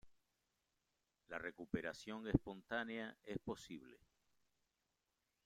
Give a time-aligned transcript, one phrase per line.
[1.27, 3.99] La recuperación espontánea es posible.